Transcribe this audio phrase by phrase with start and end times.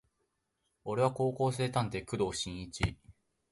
[0.83, 2.97] 俺は高校生探偵工藤新一